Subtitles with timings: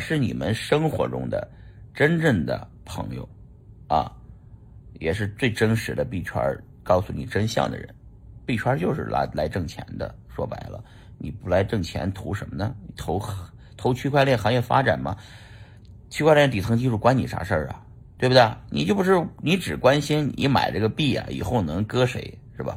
[0.00, 1.48] 是你们生活中的
[1.94, 3.28] 真正的朋友
[3.86, 4.10] 啊，
[4.98, 6.42] 也是最真实的币圈
[6.82, 7.88] 告诉你真相的人。
[8.46, 10.82] 币圈就是来来挣钱的，说白了，
[11.18, 12.74] 你不来挣钱图什么呢？
[12.96, 13.22] 投
[13.76, 15.16] 投区块链行业发展吗？
[16.08, 17.84] 区块链底层技术关你啥事儿啊？
[18.18, 18.44] 对不对？
[18.70, 22.76] 你就不是你只关心你买这个币啊，以后能割谁是吧？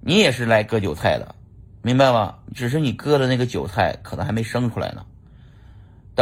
[0.00, 1.34] 你也是来割韭菜的，
[1.82, 2.38] 明白吗？
[2.54, 5.04] 只是你割的那个韭菜可能还没生出来呢。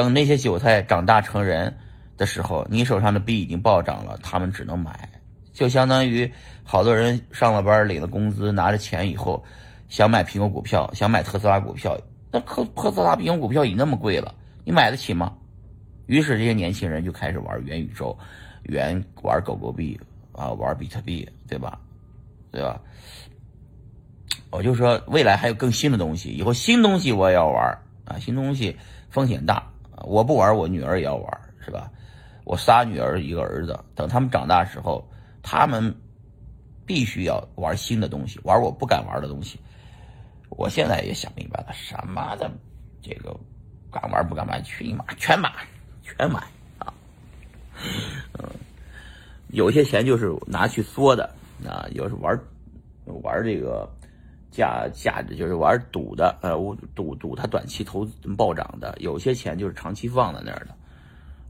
[0.02, 1.76] 等那些韭菜长大成人
[2.16, 5.08] 的时候，你手上的币已经暴涨了，他们只能买。
[5.52, 6.30] 就相当于
[6.62, 9.42] 好多人上了班领了工资拿着钱以后，
[9.88, 11.98] 想买苹果股票，想买特斯拉股票，
[12.30, 14.32] 那特特斯拉苹果股票已那么贵了，
[14.64, 15.34] 你买得起吗？
[16.06, 18.16] 于是这些年轻人就开始玩元宇宙，
[18.62, 19.98] 元玩狗狗币
[20.32, 21.76] 啊，玩比特币，对吧？
[22.52, 22.80] 对吧？
[24.50, 28.16] 我就说未来还有更新的东西，以后新东西我也要玩啊！
[28.20, 28.74] 新东西
[29.10, 29.68] 风险大
[30.04, 31.90] 我不玩，我女儿也要玩，是吧？
[32.44, 35.06] 我仨女儿一个儿子，等他们长大时候，
[35.42, 35.94] 他们
[36.86, 39.60] 必须要玩新的东西，玩我不敢玩的东西。
[40.50, 42.50] 我现在也想明白了，什么的
[43.02, 43.38] 这个
[43.92, 45.52] 敢玩不敢玩，去你妈，全买，
[46.02, 46.40] 全买
[46.78, 46.92] 啊！
[48.38, 48.48] 嗯，
[49.48, 51.24] 有些钱就是拿去缩的
[51.66, 52.38] 啊，有时玩
[53.22, 53.88] 玩这个。
[54.58, 60.74] 价价值就是玩赌的，呃，我赌赌它短期投资暴涨的，有些钱就是长期放在那儿的。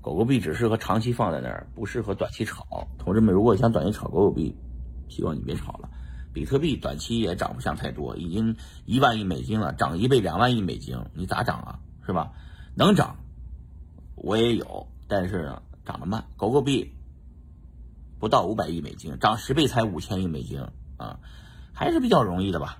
[0.02, 2.86] 狗狗币只适合长期放在那儿，不适合短期炒。
[2.98, 4.54] 同志们，如果想短期炒狗狗币，
[5.08, 5.88] 希望你别炒了。
[6.34, 11.78] 比特币短期也涨不上太多，已经一万亿美金了，涨一倍两万亿美金，你咋涨啊？
[12.06, 12.30] 是吧？
[12.74, 13.16] 能涨，
[14.16, 16.22] 我也有，但是呢，涨得慢。
[16.36, 16.92] 狗狗币
[18.18, 20.60] 不到五百亿美金，涨十倍才五千亿美金
[20.98, 21.18] 啊，
[21.72, 22.78] 还是比较容易的吧。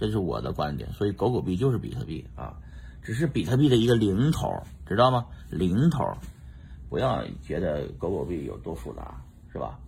[0.00, 2.56] 这是我的观点，所以狗狗币就是比特币啊，
[3.02, 4.50] 只是比特币的一个零头，
[4.86, 5.26] 知道吗？
[5.50, 6.16] 零头，
[6.88, 9.78] 不要觉得狗狗币有多复杂，是吧？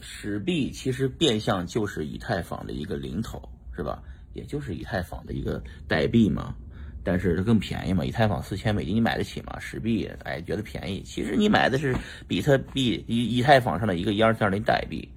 [0.00, 4.00] 史币其实变相就是以太坊的一个零头，是吧？
[4.32, 6.54] 也就是以太坊的一个代币嘛，
[7.02, 8.04] 但是它更便宜嘛。
[8.04, 9.58] 以太坊四千美金你买得起吗？
[9.58, 11.96] 史币哎觉得便宜，其实你买的是
[12.28, 15.08] 比特币以以太坊上的一个一二三零代币。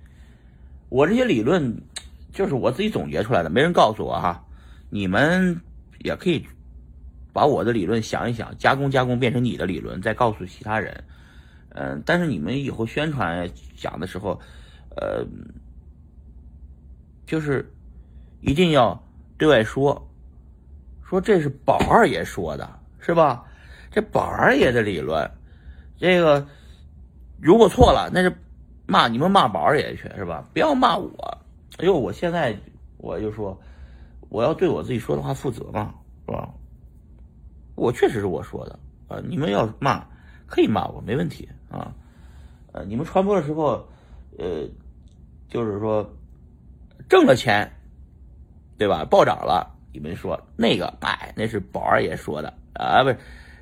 [0.90, 1.80] 我这些理论。
[2.34, 4.44] 就是我自己总结出来的，没人告诉我哈。
[4.90, 5.62] 你们
[6.00, 6.46] 也可以
[7.32, 11.04] 把我的理论想一想，加工加工变成你的理论，再告诉其他人。
[11.70, 14.40] 嗯，但是你们以后宣传讲的时候，
[14.96, 15.26] 呃，
[17.26, 17.72] 就是
[18.42, 19.02] 一定要
[19.38, 20.10] 对外说，
[21.08, 23.46] 说这是宝二爷说的，是吧？
[23.92, 25.30] 这宝二爷的理论，
[25.98, 26.48] 这个
[27.40, 28.36] 如果错了，那是
[28.88, 30.48] 骂你们骂宝二爷去，是吧？
[30.54, 31.38] 不要骂我。
[31.78, 32.56] 哎呦，我现在
[32.98, 33.60] 我就说，
[34.30, 35.94] 我要对我自己说的话负责嘛，
[36.28, 36.50] 是吧？
[37.76, 40.06] 我确实是我说的啊，你们要骂
[40.46, 41.94] 可以骂我，没问题啊。
[42.72, 43.84] 呃，你们传播的时候，
[44.38, 44.68] 呃，
[45.48, 46.08] 就是说
[47.10, 47.72] 挣了钱，
[48.78, 49.04] 对吧？
[49.06, 53.18] 暴涨了，你们说那个，哎，那是宝二爷说的啊，不是，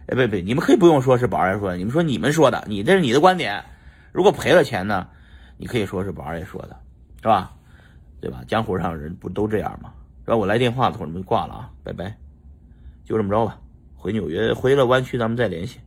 [0.08, 3.64] 哎，不不，你们可以不用说是宝二爷说的，你们说你们说的，你这是你的观点。
[4.12, 5.08] 如果赔了钱呢，
[5.58, 6.78] 你可以说是宝二爷说的，
[7.22, 7.56] 是吧？
[8.22, 8.44] 对吧？
[8.48, 9.92] 江湖上人不都这样吗？
[10.24, 10.40] 然后？
[10.40, 12.16] 我来电话的时候，你们挂了啊，拜拜，
[13.04, 13.60] 就这么着吧。
[13.96, 15.80] 回纽约，回了湾区，咱们再联系。